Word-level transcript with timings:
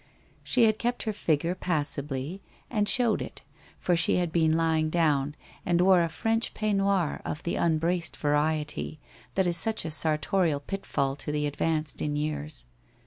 She 0.43 0.63
had 0.63 0.79
kept 0.79 1.03
her 1.03 1.13
figure 1.13 1.53
passably, 1.53 2.41
and 2.71 2.89
showed 2.89 3.21
it, 3.21 3.43
for 3.77 3.95
she 3.95 4.15
had 4.15 4.31
been 4.31 4.57
lying 4.57 4.89
down, 4.89 5.35
and 5.63 5.79
wore 5.79 6.01
a 6.01 6.09
French 6.09 6.55
peignoir 6.55 7.21
of 7.23 7.43
the 7.43 7.55
unbraced 7.55 8.17
variety, 8.17 8.99
that 9.35 9.45
is 9.45 9.57
such 9.57 9.85
a 9.85 9.91
sartorial 9.91 10.59
pitfall 10.59 11.15
to 11.17 11.31
the 11.31 11.45
advanced 11.45 12.01
in 12.01 12.15
years. 12.15 12.65